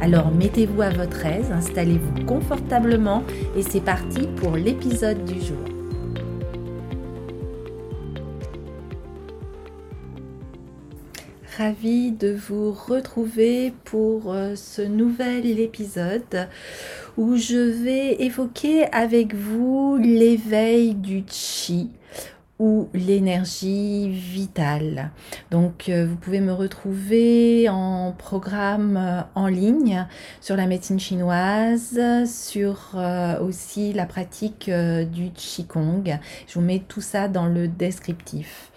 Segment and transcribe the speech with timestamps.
[0.00, 3.24] Alors mettez-vous à votre aise, installez-vous confortablement
[3.56, 5.58] et c'est parti pour l'épisode du jour.
[11.56, 16.48] Ravi de vous retrouver pour euh, ce nouvel épisode
[17.16, 21.90] où je vais évoquer avec vous l'éveil du chi
[22.58, 25.10] ou l'énergie vitale.
[25.50, 30.06] Donc euh, vous pouvez me retrouver en programme euh, en ligne
[30.40, 36.18] sur la médecine chinoise, sur euh, aussi la pratique du Qigong.
[36.46, 38.67] Je vous mets tout ça dans le descriptif.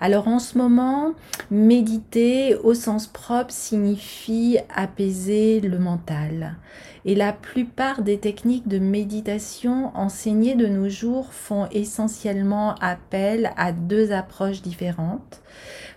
[0.00, 1.14] Alors en ce moment,
[1.50, 6.56] méditer au sens propre signifie apaiser le mental.
[7.04, 13.72] Et la plupart des techniques de méditation enseignées de nos jours font essentiellement appel à
[13.72, 15.40] deux approches différentes.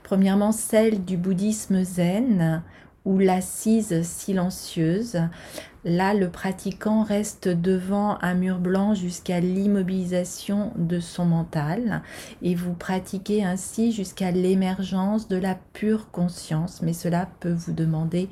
[0.04, 2.64] Premièrement, celle du bouddhisme zen
[3.06, 5.22] ou l'assise silencieuse.
[5.84, 12.04] Là, le pratiquant reste devant un mur blanc jusqu'à l'immobilisation de son mental
[12.44, 18.30] et vous pratiquez ainsi jusqu'à l'émergence de la pure conscience, mais cela peut vous demander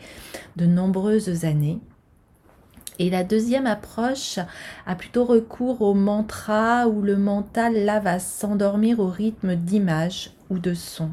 [0.58, 1.80] de nombreuses années.
[3.00, 4.40] Et la deuxième approche
[4.86, 10.60] a plutôt recours au mantra où le mental là va s'endormir au rythme d'images ou
[10.60, 11.12] de sons.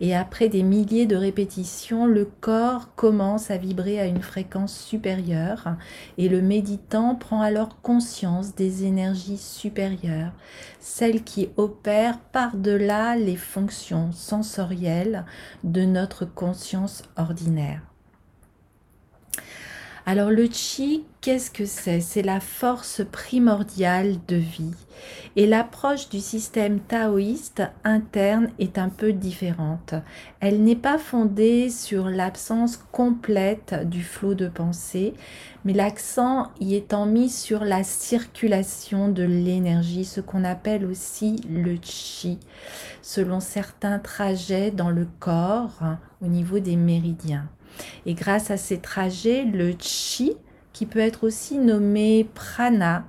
[0.00, 5.76] Et après des milliers de répétitions, le corps commence à vibrer à une fréquence supérieure
[6.16, 10.32] et le méditant prend alors conscience des énergies supérieures,
[10.80, 15.24] celles qui opèrent par-delà les fonctions sensorielles
[15.64, 17.82] de notre conscience ordinaire.
[20.10, 22.00] Alors le chi, qu'est-ce que c'est?
[22.00, 24.72] C'est la force primordiale de vie.
[25.36, 29.92] Et l'approche du système taoïste interne est un peu différente.
[30.40, 35.12] Elle n'est pas fondée sur l'absence complète du flot de pensée,
[35.66, 41.76] mais l'accent y étant mis sur la circulation de l'énergie, ce qu'on appelle aussi le
[41.82, 42.38] chi,
[43.02, 45.82] selon certains trajets dans le corps
[46.22, 47.46] au niveau des méridiens.
[48.06, 50.36] Et grâce à ces trajets, le chi,
[50.72, 53.04] qui peut être aussi nommé prana,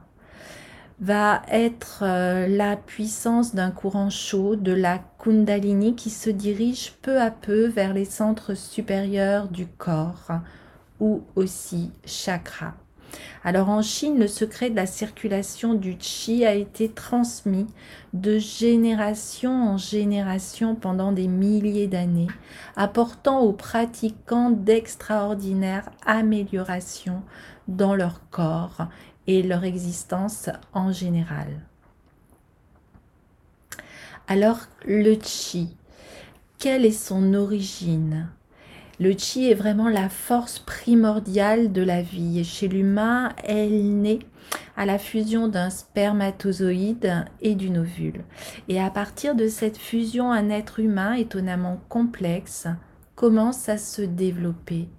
[1.01, 7.21] va être euh, la puissance d'un courant chaud de la kundalini qui se dirige peu
[7.21, 10.27] à peu vers les centres supérieurs du corps
[10.99, 12.73] ou aussi chakra.
[13.43, 17.67] Alors en Chine, le secret de la circulation du chi a été transmis
[18.13, 22.27] de génération en génération pendant des milliers d'années,
[22.75, 27.21] apportant aux pratiquants d'extraordinaires améliorations
[27.67, 28.87] dans leur corps
[29.27, 31.61] et leur existence en général.
[34.27, 35.75] Alors le chi,
[36.57, 38.29] quelle est son origine?
[38.99, 42.39] Le chi est vraiment la force primordiale de la vie.
[42.39, 44.19] Et chez l'humain, elle naît
[44.75, 48.25] à la fusion d'un spermatozoïde et d'une ovule.
[48.67, 52.67] Et à partir de cette fusion, un être humain étonnamment complexe
[53.15, 54.89] commence à se développer.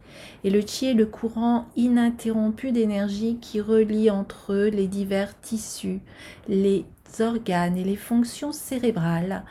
[0.44, 6.00] Et le chi est le courant ininterrompu d'énergie qui relie entre eux les divers tissus,
[6.48, 6.84] les
[7.20, 9.44] organes et les fonctions cérébrales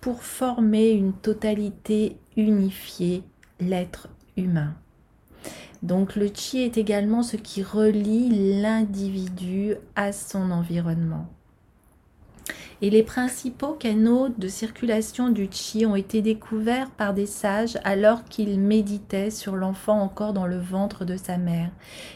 [0.00, 3.24] pour former une totalité unifiée
[3.60, 4.74] l'être humain.
[5.82, 11.28] Donc le chi est également ce qui relie l'individu à son environnement.
[12.82, 18.24] Et les principaux canaux de circulation du chi ont été découverts par des sages alors
[18.24, 21.70] qu'ils méditaient sur l'enfant encore dans le ventre de sa mère.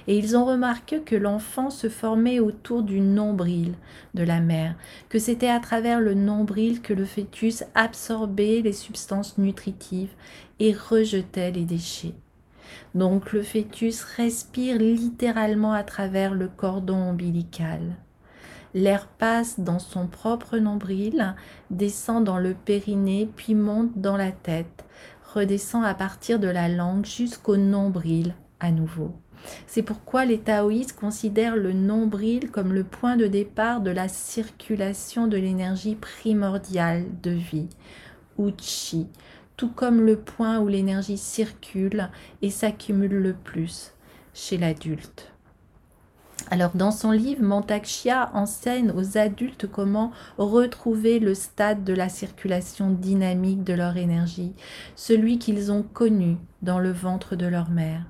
[0.07, 3.73] Et ils ont remarqué que l'enfant se formait autour du nombril
[4.13, 4.75] de la mère,
[5.09, 10.13] que c'était à travers le nombril que le fœtus absorbait les substances nutritives
[10.59, 12.15] et rejetait les déchets.
[12.95, 17.81] Donc le fœtus respire littéralement à travers le cordon ombilical.
[18.75, 21.35] L'air passe dans son propre nombril,
[21.71, 24.85] descend dans le périnée, puis monte dans la tête,
[25.35, 29.13] redescend à partir de la langue jusqu'au nombril à nouveau.
[29.67, 35.27] C'est pourquoi les taoïstes considèrent le nombril comme le point de départ de la circulation
[35.27, 37.69] de l'énergie primordiale de vie,
[38.39, 39.09] ou chi,
[39.57, 42.11] tout comme le point où l'énergie circule
[42.43, 43.93] et s'accumule le plus
[44.33, 45.30] chez l'adulte.
[46.49, 52.91] Alors dans son livre, Montaxia enseigne aux adultes comment retrouver le stade de la circulation
[52.91, 54.53] dynamique de leur énergie,
[54.97, 58.05] celui qu'ils ont connu dans le ventre de leur mère.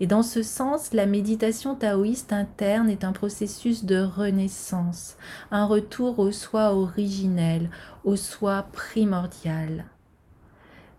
[0.00, 5.16] Et dans ce sens, la méditation taoïste interne est un processus de renaissance,
[5.50, 7.70] un retour au soi originel,
[8.04, 9.84] au soi primordial.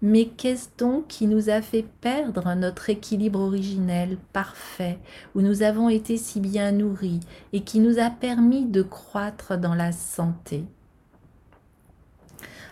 [0.01, 4.99] Mais qu'est-ce donc qui nous a fait perdre notre équilibre originel, parfait,
[5.33, 7.19] où nous avons été si bien nourris
[7.51, 10.65] et qui nous a permis de croître dans la santé?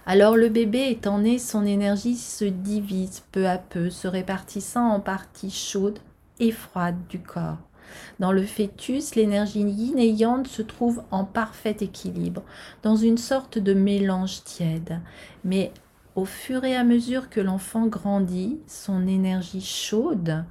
[0.05, 4.99] Alors le bébé étant né, son énergie se divise peu à peu, se répartissant en
[4.99, 5.97] parties chaudes
[6.39, 7.57] et froides du corps.
[8.19, 12.43] Dans le fœtus, l'énergie yin se trouve en parfait équilibre,
[12.83, 14.99] dans une sorte de mélange tiède.
[15.43, 15.71] Mais
[16.15, 20.45] au fur et à mesure que l'enfant grandit, son énergie chaude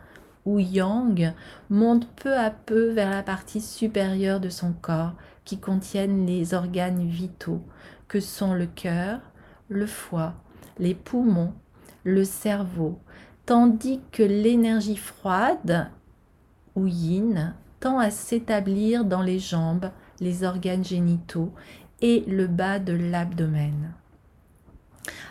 [0.45, 1.33] ou yang
[1.71, 5.15] monte peu à peu vers la partie supérieure de son corps
[5.45, 7.63] qui contiennent les organes vitaux
[8.09, 9.21] que sont le cœur,
[9.69, 10.35] le foie,
[10.79, 11.55] les poumons,
[12.05, 12.99] le cerveau,
[13.47, 15.91] tandis que l'énergie froide
[16.75, 19.91] ou yin tend à s'établir dans les jambes,
[20.21, 21.53] les organes génitaux
[22.03, 23.95] et le bas de l'abdomen.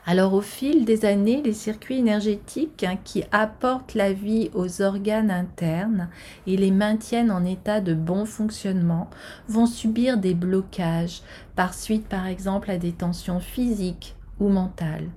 [0.05, 6.09] Alors au fil des années, les circuits énergétiques qui apportent la vie aux organes internes
[6.45, 9.09] et les maintiennent en état de bon fonctionnement
[9.47, 11.21] vont subir des blocages
[11.55, 15.09] par suite par exemple à des tensions physiques ou mentales.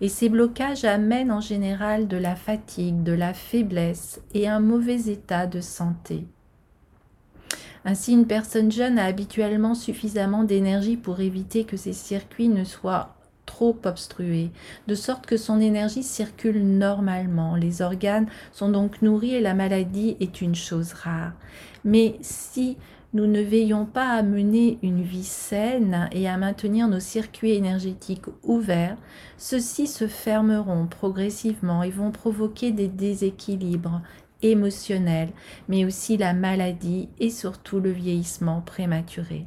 [0.00, 5.10] Et ces blocages amènent en général de la fatigue, de la faiblesse et un mauvais
[5.10, 6.26] état de santé.
[7.84, 13.16] Ainsi, une personne jeune a habituellement suffisamment d'énergie pour éviter que ces circuits ne soient
[13.46, 14.50] trop obstrué,
[14.86, 17.56] de sorte que son énergie circule normalement.
[17.56, 21.32] Les organes sont donc nourris et la maladie est une chose rare.
[21.84, 22.76] Mais si
[23.14, 28.26] nous ne veillons pas à mener une vie saine et à maintenir nos circuits énergétiques
[28.42, 28.96] ouverts,
[29.36, 34.00] ceux-ci se fermeront progressivement et vont provoquer des déséquilibres
[34.40, 35.30] émotionnels,
[35.68, 39.46] mais aussi la maladie et surtout le vieillissement prématuré.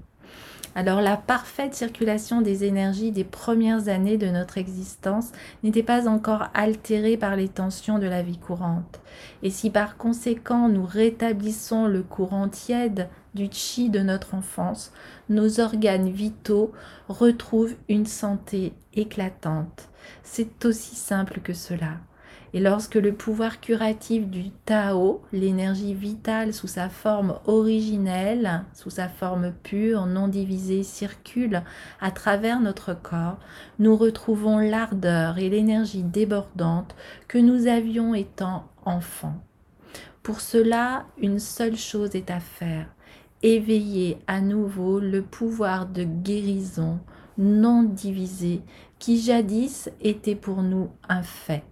[0.77, 5.31] Alors la parfaite circulation des énergies des premières années de notre existence
[5.63, 8.99] n'était pas encore altérée par les tensions de la vie courante.
[9.41, 14.91] Et si par conséquent nous rétablissons le courant tiède du chi de notre enfance,
[15.29, 16.73] nos organes vitaux
[17.07, 19.87] retrouvent une santé éclatante.
[20.23, 21.99] C'est aussi simple que cela.
[22.55, 29.09] Et lorsque le pouvoir curatif du Tao, l'énergie vitale sous sa forme originelle, sous sa
[29.09, 31.63] forme pure, non divisée, circule
[31.99, 33.39] à travers notre corps,
[33.77, 36.95] nous retrouvons l'ardeur et l'énergie débordante
[37.27, 39.35] que nous avions étant enfants.
[40.23, 42.87] Pour cela, une seule chose est à faire,
[43.43, 46.99] éveiller à nouveau le pouvoir de guérison
[47.37, 48.61] non divisé
[48.97, 51.65] qui jadis était pour nous un fait.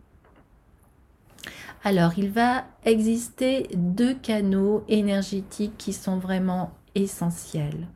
[1.83, 7.87] Alors, il va exister deux canaux énergétiques qui sont vraiment essentiels.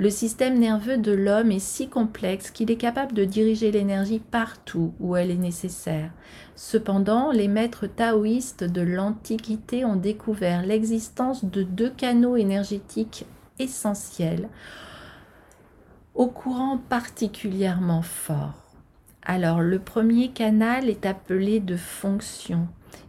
[0.00, 4.94] Le système nerveux de l'homme est si complexe qu'il est capable de diriger l'énergie partout
[5.00, 6.12] où elle est nécessaire.
[6.54, 13.26] Cependant, les maîtres taoïstes de l'Antiquité ont découvert l'existence de deux canaux énergétiques
[13.58, 14.48] essentiels
[16.14, 18.67] au courant particulièrement fort.
[19.30, 22.66] Alors, le premier canal est appelé de fonction.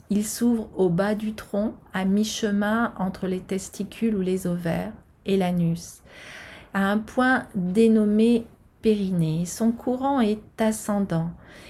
[0.10, 4.92] Il s'ouvre au bas du tronc, à mi-chemin entre les testicules ou les ovaires
[5.26, 6.02] et l'anus,
[6.74, 8.46] à un point dénommé
[8.82, 9.46] périnée.
[9.46, 11.30] Son courant est ascendant.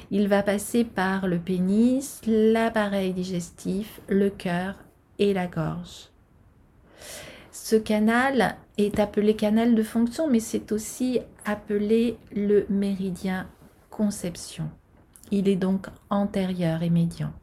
[0.10, 4.74] Il va passer par le pénis, l'appareil digestif, le cœur
[5.20, 6.10] et la gorge.
[7.52, 13.48] Ce canal est appelé canal de fonction, mais c'est aussi appelé le méridien
[15.32, 17.34] Il est donc antérieur et médian.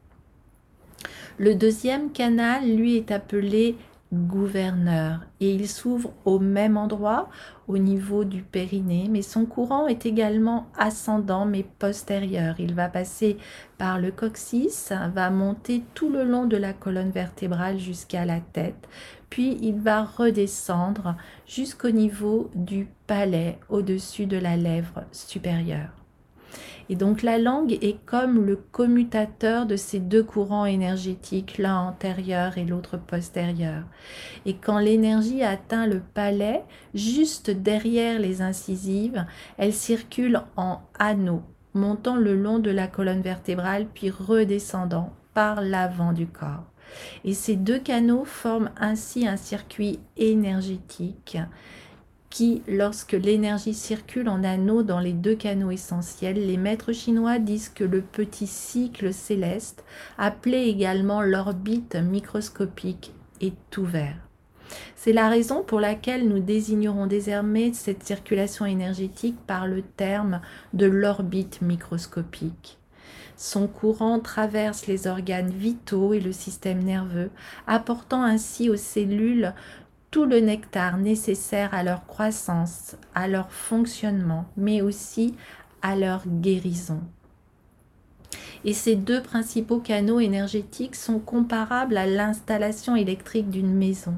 [1.37, 3.77] Le deuxième canal, lui, est appelé
[4.13, 7.29] gouverneur et il s'ouvre au même endroit
[7.67, 12.55] au niveau du périnée mais son courant est également ascendant mais postérieur.
[12.59, 13.37] Il va passer
[13.77, 18.87] par le coccyx va monter tout le long de la colonne vertébrale jusqu'à la tête
[19.29, 26.06] puis il va redescendre jusqu'au niveau du palais au-dessus de la lèvre supérieure
[26.89, 32.57] et donc la langue est comme le commutateur de ces deux courants énergétiques, l'un antérieur
[32.57, 33.83] et l'autre postérieur.
[34.45, 36.63] Et quand l'énergie atteint le palais,
[36.93, 39.25] juste derrière les incisives,
[39.57, 41.41] elle circule en anneau,
[41.73, 46.65] montant le long de la colonne vertébrale puis redescendant par l'avant du corps.
[47.25, 51.37] Et ces deux canaux forment ainsi un circuit énergétique
[52.67, 57.83] lorsque l'énergie circule en anneaux dans les deux canaux essentiels, les maîtres chinois disent que
[57.83, 59.83] le petit cycle céleste,
[60.17, 64.17] appelé également l'orbite microscopique, est ouvert.
[64.95, 70.41] C'est la raison pour laquelle nous désignerons désormais cette circulation énergétique par le terme
[70.73, 72.77] de l'orbite microscopique.
[73.37, 77.29] Son courant traverse les organes vitaux et le système nerveux,
[77.67, 79.53] apportant ainsi aux cellules
[80.17, 85.35] tout le nectar nécessaire à leur croissance, à leur fonctionnement, mais aussi
[85.83, 87.01] à leur guérison.
[88.65, 94.15] Et ces deux principaux canaux énergétiques sont comparables à l'installation électrique d'une maison.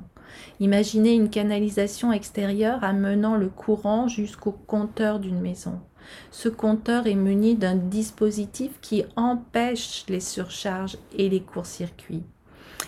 [0.62, 5.82] Imaginez une canalisation extérieure amenant le courant jusqu'au compteur d'une maison.
[6.32, 12.24] Ce compteur est muni d'un dispositif qui empêche les surcharges et les courts-circuits.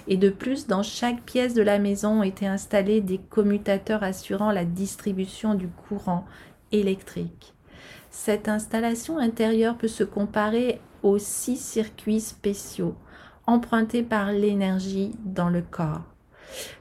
[0.08, 4.52] Et de plus, dans chaque pièce de la maison ont été installés des commutateurs assurant
[4.52, 6.26] la distribution du courant
[6.72, 7.54] électrique.
[8.10, 12.96] Cette installation intérieure peut se comparer aux six circuits spéciaux
[13.48, 16.04] empruntés par l'énergie dans le corps.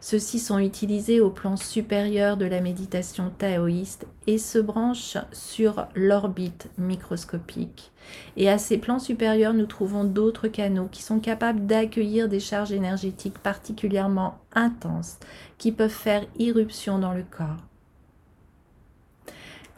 [0.00, 6.68] Ceux-ci sont utilisés au plan supérieur de la méditation taoïste et se branchent sur l'orbite
[6.78, 7.92] microscopique.
[8.36, 12.72] Et à ces plans supérieurs, nous trouvons d'autres canaux qui sont capables d'accueillir des charges
[12.72, 15.18] énergétiques particulièrement intenses
[15.58, 17.64] qui peuvent faire irruption dans le corps.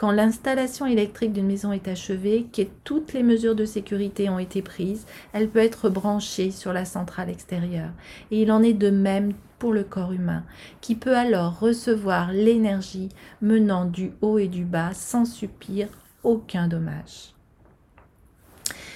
[0.03, 4.61] Quand l'installation électrique d'une maison est achevée, que toutes les mesures de sécurité ont été
[4.61, 7.91] prises, elle peut être branchée sur la centrale extérieure.
[8.33, 9.33] Et il en est de même
[9.71, 10.43] le corps humain,
[10.81, 15.89] qui peut alors recevoir l'énergie menant du haut et du bas sans subir
[16.25, 17.35] aucun dommage.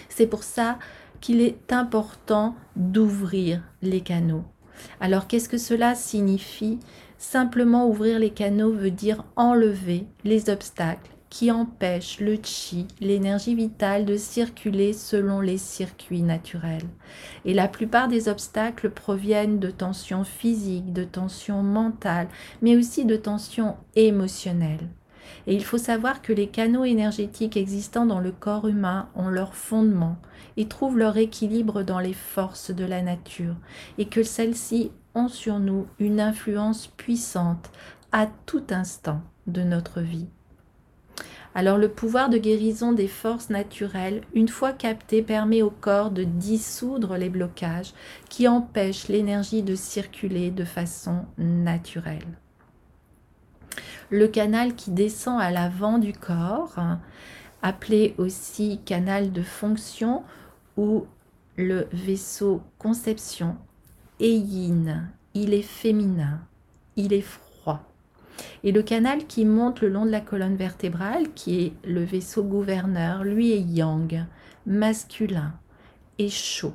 [0.09, 0.79] C'est pour ça
[1.21, 4.45] qu'il est important d'ouvrir les canaux.
[5.01, 6.79] Alors qu'est-ce que cela signifie?
[7.19, 14.05] Simplement ouvrir les canaux veut dire enlever les obstacles qui empêchent le chi, l'énergie vitale,
[14.05, 16.89] de circuler selon les circuits naturels.
[17.45, 22.29] Et la plupart des obstacles proviennent de tensions physiques, de tensions mentales,
[22.63, 24.89] mais aussi de tensions émotionnelles.
[25.47, 29.55] Et il faut savoir que les canaux énergétiques existants dans le corps humain ont leur
[29.55, 30.17] fondement
[30.57, 33.57] et trouvent leur équilibre dans les forces de la nature,
[33.99, 37.71] et que celles-ci ont sur nous une influence puissante
[38.13, 40.29] à tout instant de notre vie.
[41.57, 46.23] Alors le pouvoir de guérison des forces naturelles, une fois capté, permet au corps de
[46.23, 47.95] dissoudre les blocages
[48.29, 52.27] qui empêchent l'énergie de circuler de façon naturelle.
[54.11, 56.75] Le canal qui descend à l'avant du corps,
[57.63, 60.25] appelé aussi canal de fonction
[60.77, 61.07] ou
[61.57, 63.57] le vaisseau conception,
[64.21, 66.43] est il est féminin,
[66.97, 67.46] il est froid.
[68.65, 72.43] Et le canal qui monte le long de la colonne vertébrale, qui est le vaisseau
[72.43, 74.25] gouverneur, lui est yang,
[74.67, 75.55] masculin
[76.19, 76.75] et chaud.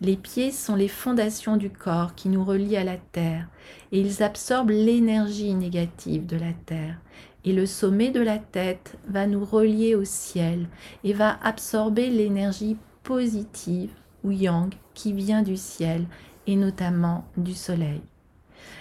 [0.00, 3.48] Les pieds sont les fondations du corps qui nous relient à la terre
[3.92, 6.98] et ils absorbent l'énergie négative de la terre.
[7.44, 10.66] Et le sommet de la tête va nous relier au ciel
[11.04, 13.90] et va absorber l'énergie positive
[14.24, 16.06] ou yang qui vient du ciel
[16.46, 18.02] et notamment du soleil.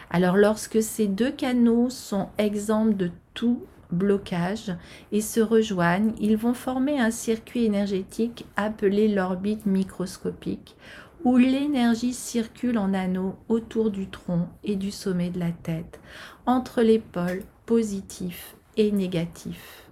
[0.09, 4.73] Alors lorsque ces deux canaux sont exempts de tout blocage
[5.11, 10.75] et se rejoignent, ils vont former un circuit énergétique appelé l'orbite microscopique
[11.23, 15.99] où l'énergie circule en anneaux autour du tronc et du sommet de la tête,
[16.45, 19.89] entre les pôles positifs et négatifs.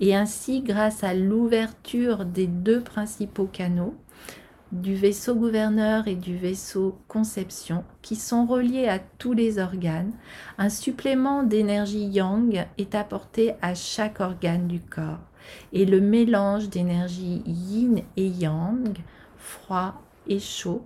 [0.00, 3.96] Et ainsi, grâce à l'ouverture des deux principaux canaux,
[4.72, 10.12] du vaisseau gouverneur et du vaisseau conception qui sont reliés à tous les organes,
[10.58, 15.20] un supplément d'énergie yang est apporté à chaque organe du corps
[15.72, 18.96] et le mélange d'énergie yin et yang,
[19.38, 20.84] froid et chaud,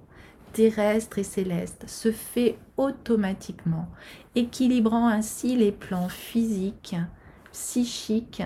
[0.53, 3.89] terrestre et céleste, se fait automatiquement,
[4.35, 6.97] équilibrant ainsi les plans physiques,
[7.53, 8.43] psychiques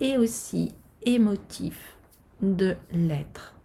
[0.00, 1.96] et aussi émotifs
[2.40, 3.59] de l'être.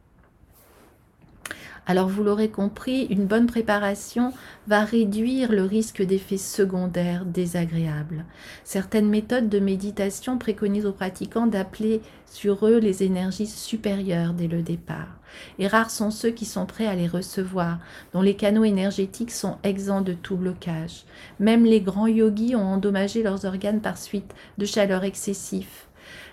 [1.87, 4.33] Alors vous l'aurez compris, une bonne préparation
[4.65, 8.25] va réduire le risque d'effets secondaires désagréables.
[8.63, 14.63] Certaines méthodes de méditation préconisent aux pratiquants d'appeler sur eux les énergies supérieures dès le
[14.63, 15.19] départ.
[15.59, 17.77] Et rares sont ceux qui sont prêts à les recevoir,
[18.13, 21.03] dont les canaux énergétiques sont exempts de tout blocage.
[21.39, 25.69] Même les grands yogis ont endommagé leurs organes par suite de chaleur excessive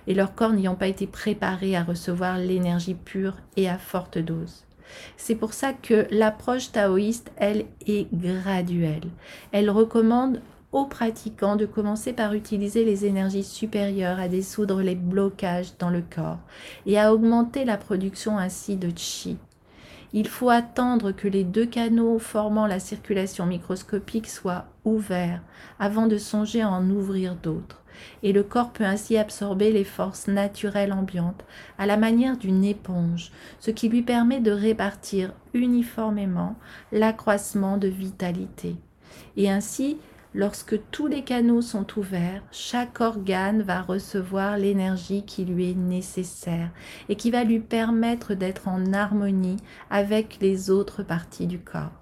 [0.07, 4.65] et leurs corps n'ayant pas été préparés à recevoir l'énergie pure et à forte dose.
[5.17, 9.09] C'est pour ça que l'approche taoïste, elle, est graduelle.
[9.53, 10.41] Elle recommande
[10.73, 16.03] aux pratiquants de commencer par utiliser les énergies supérieures à dissoudre les blocages dans le
[16.03, 16.39] corps
[16.87, 19.37] et à augmenter la production ainsi de chi.
[20.15, 25.41] Il faut attendre que les deux canaux formant la circulation microscopique soient ouverts
[25.79, 27.82] avant de songer à en ouvrir d'autres.
[28.23, 31.45] Et le corps peut ainsi absorber les forces naturelles ambiantes
[31.79, 33.31] à la manière d'une éponge,
[33.61, 36.57] ce qui lui permet de répartir uniformément
[36.93, 38.77] l'accroissement de vitalité.
[39.37, 39.99] Et ainsi,
[40.35, 46.71] Lorsque tous les canaux sont ouverts, chaque organe va recevoir l'énergie qui lui est nécessaire
[47.11, 49.59] et qui va lui permettre d'être en harmonie
[49.91, 51.93] avec les autres parties du corps.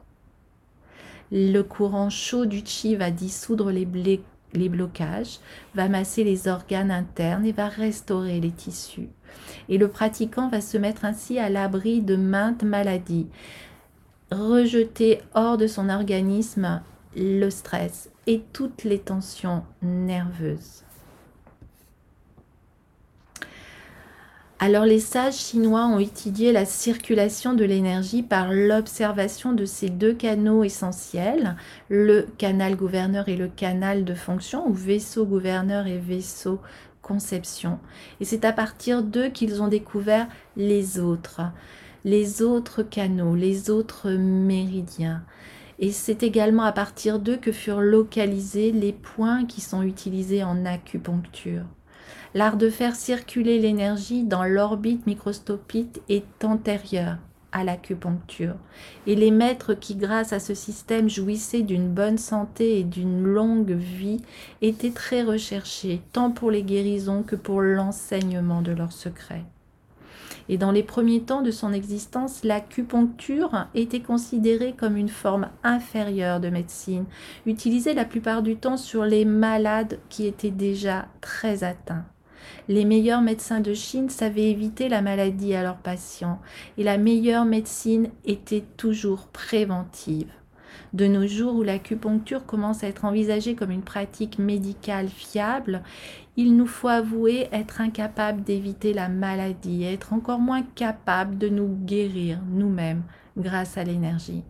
[1.32, 4.20] Le courant chaud du chi va dissoudre les,
[4.52, 5.38] les blocages,
[5.74, 9.08] va masser les organes internes et va restaurer les tissus.
[9.68, 13.28] Et le pratiquant va se mettre ainsi à l'abri de maintes maladies,
[14.30, 16.82] rejeter hors de son organisme
[17.16, 20.84] le stress et toutes les tensions nerveuses.
[24.62, 30.12] Alors les sages chinois ont étudié la circulation de l'énergie par l'observation de ces deux
[30.12, 31.56] canaux essentiels,
[31.88, 36.60] le canal gouverneur et le canal de fonction, ou vaisseau gouverneur et vaisseau
[37.00, 37.78] conception.
[38.20, 41.40] Et c'est à partir d'eux qu'ils ont découvert les autres,
[42.04, 45.22] les autres canaux, les autres méridiens.
[45.78, 50.66] Et c'est également à partir d'eux que furent localisés les points qui sont utilisés en
[50.66, 51.64] acupuncture.
[52.32, 57.16] L'art de faire circuler l'énergie dans l'orbite microscopique est antérieur
[57.50, 58.54] à l'acupuncture.
[59.08, 63.72] Et les maîtres qui, grâce à ce système, jouissaient d'une bonne santé et d'une longue
[63.72, 64.22] vie,
[64.62, 69.44] étaient très recherchés, tant pour les guérisons que pour l'enseignement de leurs secrets.
[70.48, 76.38] Et dans les premiers temps de son existence, l'acupuncture était considérée comme une forme inférieure
[76.38, 77.06] de médecine,
[77.46, 82.04] utilisée la plupart du temps sur les malades qui étaient déjà très atteints.
[82.68, 86.40] Les meilleurs médecins de Chine savaient éviter la maladie à leurs patients
[86.78, 90.30] et la meilleure médecine était toujours préventive.
[90.92, 95.82] De nos jours où l'acupuncture commence à être envisagée comme une pratique médicale fiable,
[96.36, 101.68] il nous faut avouer être incapable d'éviter la maladie, être encore moins capable de nous
[101.68, 103.02] guérir nous-mêmes
[103.36, 104.42] grâce à l'énergie.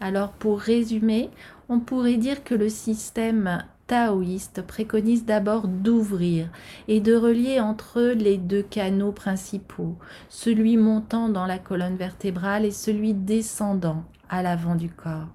[0.00, 1.30] Alors pour résumer,
[1.68, 6.48] on pourrait dire que le système taoïste préconise d'abord d'ouvrir
[6.88, 9.96] et de relier entre eux les deux canaux principaux,
[10.28, 15.28] celui montant dans la colonne vertébrale et celui descendant à l'avant du corps.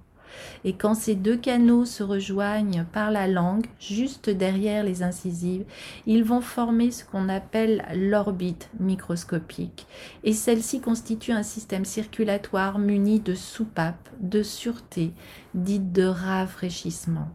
[0.64, 5.64] Et quand ces deux canaux se rejoignent par la langue, juste derrière les incisives,
[6.06, 9.86] ils vont former ce qu'on appelle l'orbite microscopique.
[10.24, 15.12] Et celle-ci constitue un système circulatoire muni de soupapes de sûreté,
[15.54, 17.28] dites de rafraîchissement.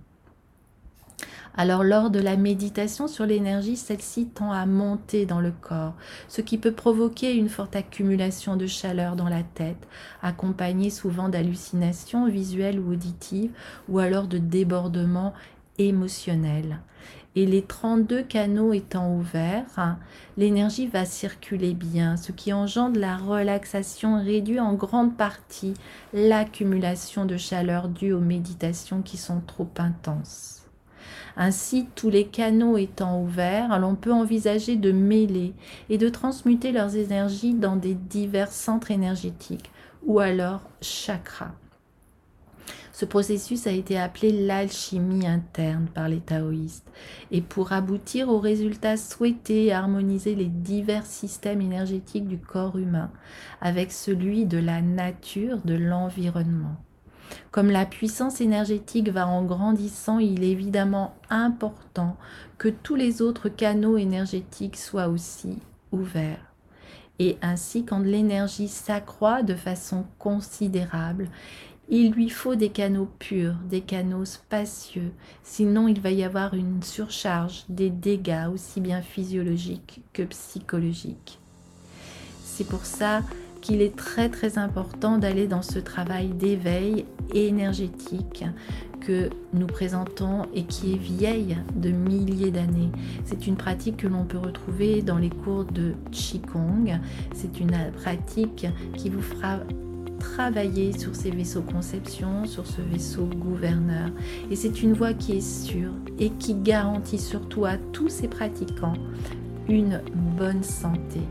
[1.58, 5.93] Alors lors de la méditation sur l'énergie, celle-ci tend à monter dans le corps,
[6.28, 9.88] ce qui peut provoquer une forte accumulation de chaleur dans la tête,
[10.21, 13.51] accompagnée souvent d'hallucinations visuelles ou auditives,
[13.88, 15.34] ou alors de débordements
[15.78, 16.80] émotionnels.
[17.38, 19.97] Et les 32 canaux étant ouverts,
[20.38, 25.73] l'énergie va circuler bien, ce qui engendre la relaxation réduit en grande partie
[26.13, 30.55] l'accumulation de chaleur due aux méditations qui sont trop intenses.
[31.38, 35.54] Ainsi, tous les canaux étant ouverts, l'on peut envisager de mêler
[35.89, 39.72] et de transmuter leurs énergies dans des divers centres énergétiques
[40.06, 41.52] ou alors chakras.
[42.96, 46.89] Ce processus a été appelé l'alchimie interne par les taoïstes.
[47.30, 53.12] Et pour aboutir au résultat souhaité harmoniser les divers systèmes énergétiques du corps humain
[53.60, 56.78] avec celui de la nature, de l'environnement.
[57.52, 62.18] Comme la puissance énergétique va en grandissant, il est évidemment important
[62.58, 65.60] que tous les autres canaux énergétiques soient aussi
[65.92, 66.54] ouverts.
[67.20, 71.30] Et ainsi, quand l'énergie s'accroît de façon considérable,
[71.88, 75.12] il lui faut des canaux purs, des canaux spacieux,
[75.44, 81.40] sinon il va y avoir une surcharge, des dégâts aussi bien physiologiques que psychologiques.
[82.44, 83.22] C'est pour ça
[83.65, 88.45] qu'il est très très important d'aller dans ce travail d'éveil énergétique
[89.01, 92.91] que nous présentons et qui est vieille de milliers d'années.
[93.23, 96.99] C'est une pratique que l'on peut retrouver dans les cours de Qigong.
[97.34, 99.62] C'est une pratique qui vous fera
[100.19, 104.12] travailler sur ces vaisseaux conception, sur ce vaisseau gouverneur.
[104.51, 108.93] Et c'est une voie qui est sûre et qui garantit surtout à tous ces pratiquants
[109.67, 110.01] une
[110.38, 111.21] bonne santé.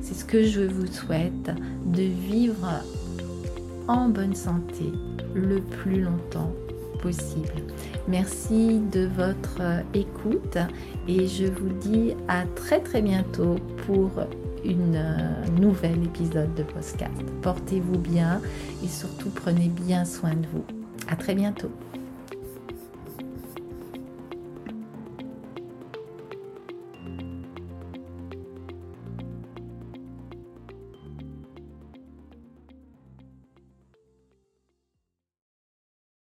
[0.00, 1.50] C'est ce que je vous souhaite,
[1.86, 2.82] de vivre
[3.88, 4.92] en bonne santé
[5.34, 6.52] le plus longtemps
[7.02, 7.52] possible.
[8.08, 9.60] Merci de votre
[9.94, 10.58] écoute
[11.08, 14.10] et je vous dis à très très bientôt pour
[14.64, 15.02] une
[15.58, 17.22] nouvel épisode de podcast.
[17.42, 18.40] Portez-vous bien
[18.84, 20.64] et surtout prenez bien soin de vous.
[21.08, 21.70] À très bientôt.